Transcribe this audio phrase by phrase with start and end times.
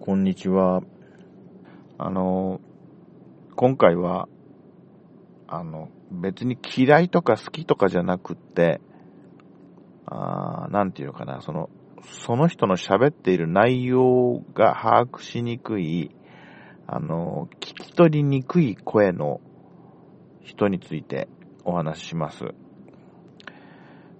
[0.00, 0.80] こんにちは。
[1.98, 2.60] あの、
[3.56, 4.28] 今回は、
[5.48, 8.80] あの、別に嫌いとか好きとかじゃなくって、
[10.06, 11.68] あなんていうのかな、その、
[12.24, 16.14] その人の喋っている内容が把握しにくい、
[16.86, 19.40] あの、聞き取りにくい声の
[20.42, 21.28] 人について
[21.64, 22.44] お話しします。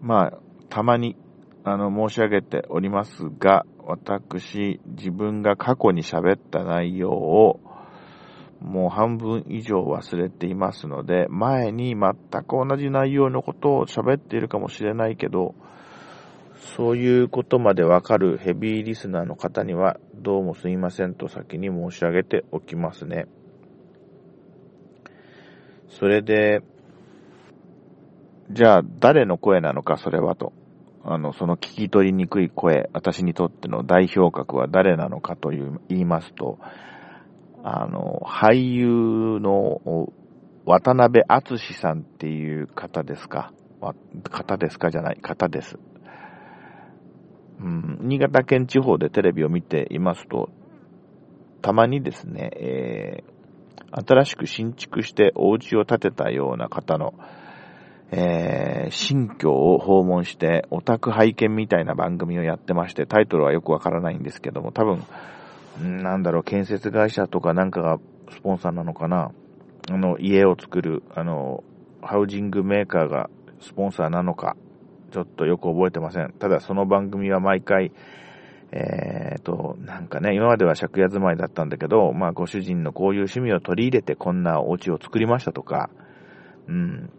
[0.00, 0.38] まあ、
[0.68, 1.16] たまに、
[1.64, 7.60] あの、申し上げておりますが、私、自分が過去に喋った内容を、
[8.60, 15.54] もう半分以上忘れていますので、前に全く同じ内容のことを喋っているかもしれないけど、
[16.76, 23.26] そういうことまでわかるヘビーリスナーの方には、どうもすいませんと先に申し上げておきますね。
[25.88, 26.62] それで、
[28.50, 30.52] じゃあ誰の声なのかそれはと。
[31.06, 36.58] あの、その聞き取りにくい声、私にとっての代表格は誰なのかという言いますと、
[37.62, 40.10] あの、俳優の
[40.64, 43.52] 渡辺敦さんっていう方ですか？
[44.30, 45.78] 方ですかじゃない、方です。
[47.60, 50.48] うん、新潟県地方でテレビを見ていますと、
[51.60, 57.14] たまにですね、えー、新しく新築してお家を建てたような方の、
[58.10, 65.02] えー、新居を訪問して、オタク拝見みたいな番組をやってまして、タイトルはよくわからないんですけども、多分、
[66.02, 67.98] なんだろう、建設会社とかなんかが
[68.30, 69.32] スポンサーなのかな。
[69.90, 71.64] あの、家を作る、あの、
[72.02, 73.30] ハウジングメーカーが
[73.60, 74.56] スポンサーなのか、
[75.10, 76.32] ちょっとよく覚えてません。
[76.38, 77.92] ただその番組は毎回、
[78.72, 85.90] えーと、なんかね、今までは借家住まいだったんだけど、まあご主人のこういう趣味を取り入れてこんなお家を作りましたとか、
[86.66, 87.10] うん。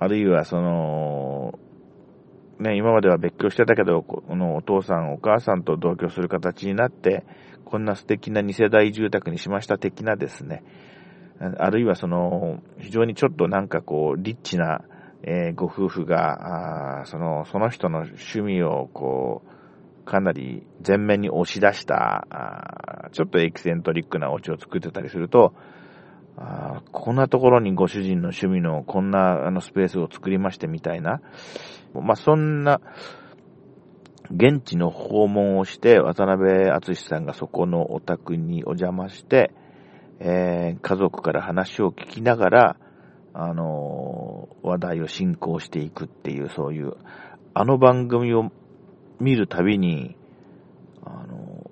[0.00, 1.58] あるいはその、
[2.60, 7.24] ね、今までは別居してたけど、このお父さんお母さんと同居する形になって、
[7.64, 10.64] こんな素敵な二世代住宅にしました的なですね、
[11.58, 14.82] あるいはその、非常にちょっとなんかこう、リッチな、
[15.22, 25.54] えー、ご夫婦が、その、その人の趣味をこう、かなり前面に押し出した、ちょっとエキセントリックなお家を作ってたりすると、
[26.40, 31.20] あこんなところにご主人の趣味のこんなあのスペースを作りましてみたいな。
[31.94, 32.80] まあ、そんな、
[34.30, 39.52] 現地の訪問をして、渡辺敦さんがそこのお宅にお邪魔して、
[40.20, 42.76] えー、家族から話を聞きながら、
[43.32, 46.92] あのー、話題を進行していくっていう、そういう、
[47.54, 48.50] あの番組を
[49.18, 50.16] 見るたびに、
[51.02, 51.70] あの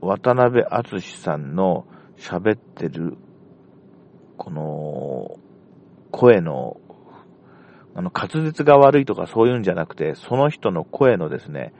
[0.00, 1.86] ー、渡辺敦さんの
[2.18, 3.18] 喋ってる
[4.36, 5.38] この、
[6.10, 6.80] 声の、
[7.94, 11.72] あの、滑舌が悪いとかそういうんじゃなくて、その人の声のですね、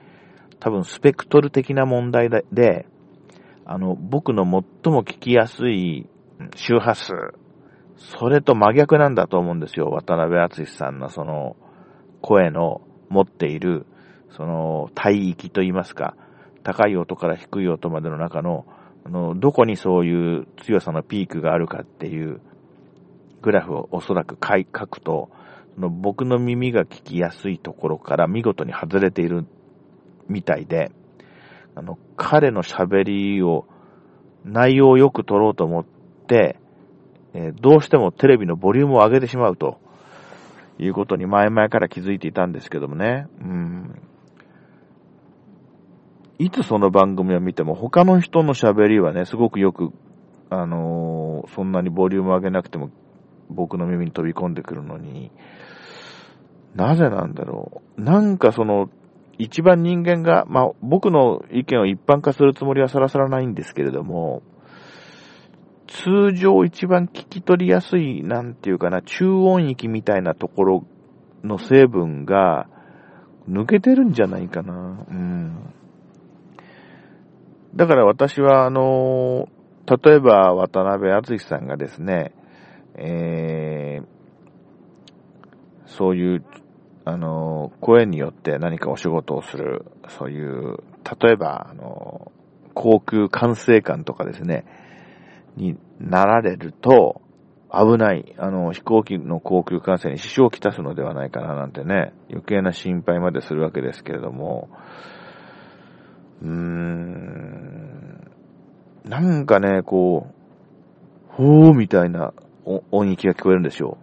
[0.59, 2.87] 多分スペクトル的な問題で、
[3.65, 6.07] あの、僕の最も聞きやすい
[6.55, 7.13] 周波数、
[7.97, 9.89] それと真逆なんだと思うんですよ。
[9.89, 11.55] 渡辺敦さんのその
[12.21, 13.85] 声の持っている、
[14.31, 16.15] その帯域といいますか、
[16.63, 18.65] 高い音から低い音までの中の、
[19.05, 22.41] あの、どこにそういう強さのピークがあるかっていう
[23.41, 25.29] グラフをおそらく書くと、
[25.77, 29.45] の僕の耳が聞きやすいところから見事に外れている
[30.27, 30.91] みたいで、
[31.75, 33.67] あの、彼の喋りを、
[34.43, 35.85] 内容をよく取ろうと思っ
[36.27, 36.57] て、
[37.33, 39.79] えー、どうしてもテレビのボリュームを上げてしまうと
[40.79, 43.27] いうことに前々から気づいていたんですけどもね。
[43.41, 44.01] うん。
[46.39, 49.91] いつその番組を見ても他の人の喋りはね、すごくよく、
[50.49, 52.89] あのー、そんなにボリューム上げなくても
[53.49, 55.31] 僕の耳に飛び込んでくるのに、
[56.75, 58.01] なぜなんだろう。
[58.01, 58.89] なんかその、
[59.39, 64.41] 一番人間が、まあ僕の意見を一般化するつもりはさらさらないんですけれども、
[65.87, 70.85] 通常一番聞き取りやすい、なんていうかな、中音域みたいなところ
[71.43, 72.67] の成分が
[73.49, 75.05] 抜けてるんじゃないかな。
[75.09, 75.73] うん。
[77.75, 79.47] だから私は、あの、
[79.87, 82.33] 例えば渡辺敦さんがですね、
[82.97, 84.05] えー、
[85.85, 86.45] そういう、
[87.05, 90.77] あの、声によって何かお仕事をする、そういう、
[91.21, 92.31] 例えば、あの、
[92.73, 94.65] 航空管制官とかですね、
[95.55, 97.21] になられると、
[97.71, 104.69] 危ない、あの、飛行機の航空管制に支障をきたすのではないかななんてね、余計な心配までするわけですけれども、
[106.41, 108.31] うーん、
[109.05, 110.33] なんかね、こう、
[111.29, 112.33] ほーみたいな
[112.91, 113.97] 音域が聞こえるんですよ。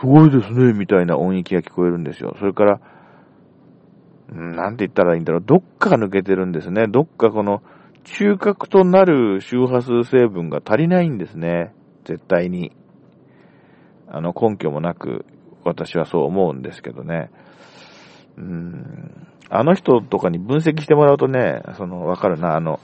[0.00, 2.36] すごいですね、みたいな音域が聞こえるんですよ。
[2.38, 2.80] それから、
[4.30, 5.42] なんて言ったらいいんだろう。
[5.44, 6.86] どっかが抜けてるんですね。
[6.86, 7.62] どっかこの
[8.04, 11.74] 中核となる周波数成分が足りないんですね。
[12.04, 12.72] 絶対に。
[14.08, 15.26] あの、根拠もなく、
[15.64, 17.30] 私はそう思うんですけどね。
[18.36, 19.26] うん。
[19.50, 22.80] あの人とかに分析してもらうとね、その、わかるな、あの、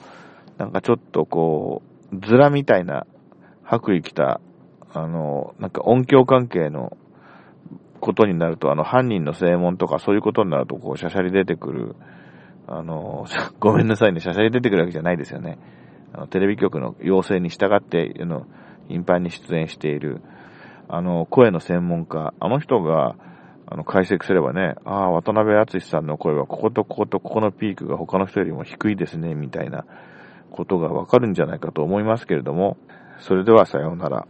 [0.58, 1.82] なんかちょっとこ
[2.12, 3.06] う、ズラみたいな
[3.62, 4.40] 白衣着た、
[4.94, 6.96] あの、なんか音響関係の
[8.00, 11.96] ことになると、あの、犯人の正門とかそういうことになると、こう、シャシャリ出てくる、
[12.68, 13.26] あの、
[13.58, 15.58] ごめんなさいね、シャシャリ出てくるわけじゃないですよね。
[16.12, 18.46] あの、テレビ局の要請に従って、あの、
[18.88, 20.22] 頻繁に出演している、
[20.88, 23.16] あの、声の専門家、あの人が、
[23.66, 29.86] あの、解析すればね、ああ、渡辺敦さんの声はこことこことここのピークが他の人よりも低いですね、みたいな
[30.50, 32.76] ことがわかるんじゃないかと思いますけれども、
[33.18, 34.26] それではさようなら。